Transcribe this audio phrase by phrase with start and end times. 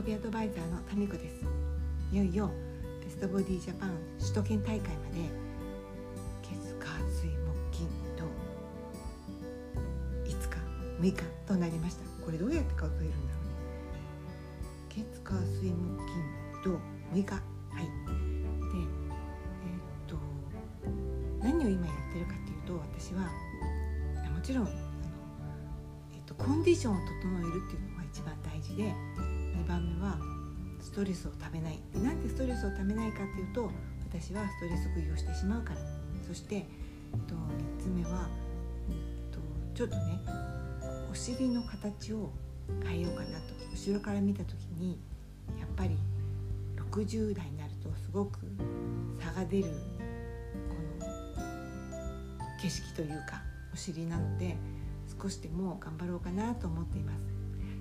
[0.00, 1.44] 喜びアドバイザーのタミコです。
[2.10, 2.50] いよいよ
[3.04, 5.28] ベストボディジャパン首都圏大会まで
[6.40, 7.36] 月火水木
[7.70, 7.86] 金
[8.16, 8.24] 土
[10.24, 10.56] 5日
[11.02, 12.24] 6日となりました。
[12.24, 13.44] これどうやって数えるんだろう
[13.92, 15.04] ね。
[15.04, 15.74] 月火水木
[16.06, 16.24] 金
[16.64, 16.70] 土
[17.12, 17.34] 6日。
[17.34, 17.84] はい。
[17.84, 18.96] でえー
[19.76, 20.16] っと
[21.42, 23.28] 何を今やってるかっていうと私は
[24.34, 24.74] もちろんあの、
[26.14, 28.94] えーっとコンディションを整えるっていうのが一番大事で
[29.70, 30.18] 番目は
[30.80, 31.78] ストレスをためない。
[31.94, 33.70] でなんでストレスをためないかっていうと
[34.08, 35.80] 私はストレス食いをしてしまうから。
[36.26, 36.64] そして、えっ
[37.26, 38.28] と、3つ目は、
[38.88, 38.94] えっ
[39.32, 39.40] と、
[39.74, 40.20] ちょっとね
[41.10, 42.30] お尻の形を
[42.84, 43.54] 変えようかなと。
[43.72, 44.98] 後ろから見た時に
[45.58, 45.96] やっぱり
[46.90, 48.40] 60代になるとすごく
[49.20, 51.06] 差が出るこの
[52.60, 54.56] 景色というかお尻なので
[55.20, 57.39] 少しでも頑張ろうかなと思っています。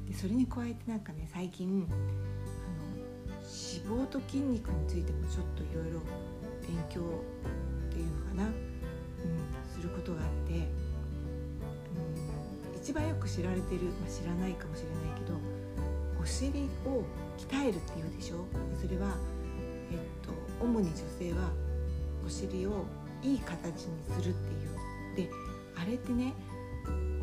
[0.09, 1.95] でそれに加えてなんかね最近あの
[2.97, 6.01] 脂肪と筋肉についてもちょっといろいろ
[6.67, 7.03] 勉強っ
[7.93, 8.53] ていうのかな、うん、
[9.71, 10.57] することがあって、う
[12.75, 15.37] ん、一番よく知られてる、まあ、知らないかもしれないけど
[16.21, 17.03] お尻を
[17.37, 18.45] 鍛えるっていうでしょ？
[18.81, 19.15] それは、
[19.91, 21.49] えっと、主に女性は
[22.25, 22.85] お尻を
[23.23, 25.29] いい形にするっていう。
[25.29, 25.29] で
[25.75, 26.33] あれってね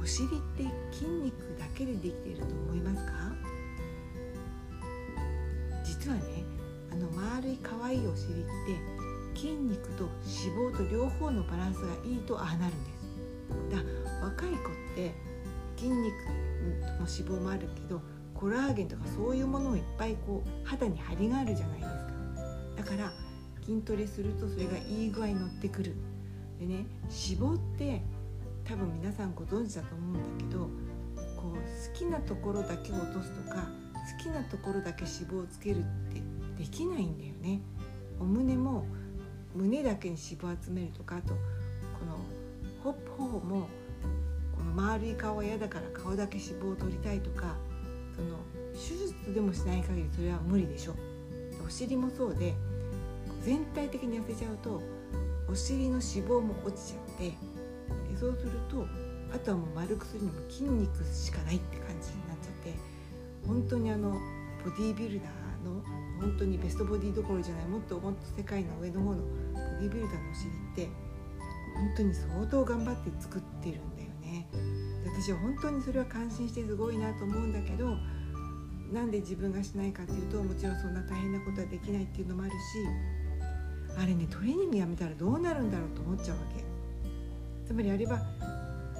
[0.06, 0.62] お尻って
[0.92, 3.12] 筋肉だけでできていると思いますか？
[5.84, 6.22] 実はね
[6.92, 8.46] あの丸い可愛いお尻って
[9.34, 13.04] 筋肉と脂肪と両方のバランスがいいとああなるんです。
[13.72, 14.60] だ若い子っ
[14.94, 15.12] て
[15.76, 16.12] 筋肉も
[17.00, 18.00] 脂肪もあるけど
[18.32, 21.96] コラーゲンとかそういうものをいっぱいこう肌に張りがあるじゃないですか。
[22.76, 23.12] だから
[23.64, 25.96] 筋トレするとそれがいい具合に乗ってくる。
[26.60, 28.02] でね脂肪って
[28.68, 30.60] 多分皆さんご存知だと思うんだけど
[31.36, 33.68] こう好きなところだけ落とすとか
[34.18, 36.22] 好きなところだけ脂肪をつけるって
[36.62, 37.60] できないんだよね。
[38.18, 38.86] お胸も
[39.54, 41.34] 胸だけに脂肪を集めるとかあとこ
[42.06, 42.18] の
[42.82, 43.68] ほっ頬も
[44.56, 47.56] この丸い顔は嫌だから顔だけ脂肪を取りたいとか
[48.14, 48.38] その
[48.72, 50.94] 手術でもしない限りそれは無理でしょ。
[51.64, 52.54] お尻もそうで
[53.44, 54.82] 全体的に痩せちゃうと
[55.48, 57.55] お尻の脂肪も落ちちゃって
[58.16, 58.86] そうすると
[59.34, 62.74] あとはもう丸くするにも筋肉しかないって感じになっちゃって
[63.46, 64.12] 本当にあの
[64.64, 65.82] ボディービルダーの
[66.20, 69.22] 本当にベストボディどころじゃないもっともっと世界の上の方のボ
[69.80, 70.88] ディービルダーのお尻って
[71.74, 74.48] 本当に相当頑張って作ってるんだよね。
[75.04, 77.96] 私は本当にそれは感心してすごいなと思うんだけど
[78.92, 82.56] なんで自分がしないかっていうともちろんそんな大変なことはできないっていうのもあるし
[83.98, 86.75] あれねトレーニングやめたらどうなるんだろうと思っちゃうわけ。
[87.66, 88.20] つまりあれは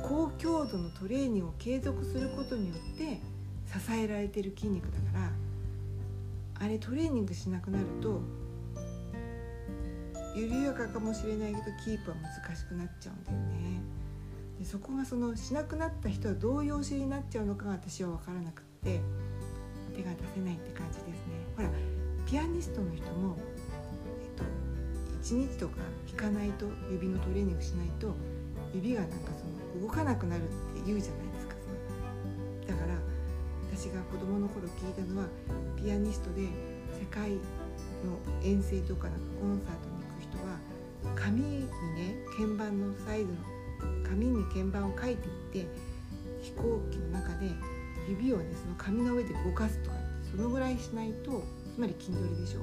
[0.02, 3.20] 高強度のトレーニングを継続することによって
[3.66, 5.30] 支えられてる筋肉だから
[6.58, 8.20] あれトレーニングしなくなると
[10.34, 13.80] 緩やかかもしれないけどキープは難しくなっちゃうんだよね。
[14.58, 19.00] でそこがそのしなくなった人はどういうお尻になっちゃうのかが私は分からなくって
[19.94, 21.14] 手が出せないって感じですね。
[21.56, 21.70] ほら
[22.26, 23.36] ピアニストの人も、
[25.26, 28.14] 1日とか弾かないと指のトレーニングしないと
[28.72, 30.52] 指がなんかその動かなくなるって
[30.86, 31.56] 言うじゃないですか。
[32.68, 32.94] だから
[33.74, 35.26] 私が子供の頃聞いたのは
[35.76, 37.38] ピアニストで世界の
[38.44, 40.58] 遠征とかなんかコンサートに行く人は
[41.16, 41.66] 紙にね
[42.38, 43.32] 鍵盤のサイズの
[44.08, 45.66] 紙に鍵盤を書いていって
[46.40, 47.50] 飛行機の中で
[48.08, 49.96] 指をねその紙の上で動かすとか
[50.30, 51.42] そのぐらいしないと
[51.74, 52.60] つまり筋トレでしょ。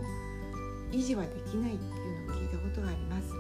[0.94, 3.34] 維持はできないっていうのを聞いたことがあります。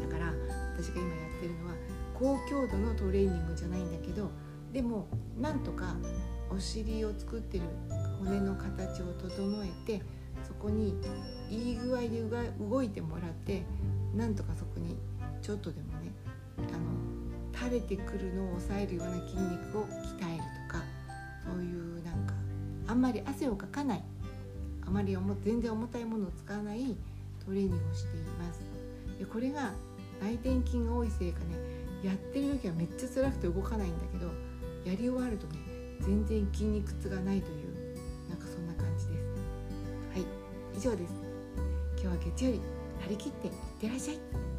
[0.00, 0.32] だから
[0.74, 1.74] 私が今やってるのは
[2.14, 4.30] 高強度のトレーニングじゃないんだけど
[4.72, 5.06] でも
[5.38, 5.96] なんとか
[6.50, 7.64] お尻を作ってる
[8.20, 10.02] 骨の形を整えて
[10.46, 10.94] そこに
[11.50, 12.22] いい具合で
[12.60, 13.62] 動いてもらって
[14.14, 14.96] なんとかそこに
[15.40, 16.12] ちょっとでもね
[16.58, 20.84] あの垂れてくるのを抑えるような筋肉を鍛えるとか
[21.44, 22.34] そういうなんか
[22.86, 24.04] あんまり汗をかかない
[24.92, 26.96] まり全然重たいものを使わない
[27.44, 28.60] トレーニングをしています。
[29.18, 29.72] でこれが
[30.20, 31.56] 内転筋が多いせいかね
[32.02, 34.26] やってる時はめっちゃ辛くて動かないんだけど
[34.84, 35.58] やり終わるとね
[36.00, 39.18] 全然筋肉痛がないというなんかそんな感じです。
[40.12, 40.26] はい
[40.76, 41.12] 以上です。
[42.00, 42.60] 今日は月曜日
[43.04, 44.51] 張り切っていってらっしゃい。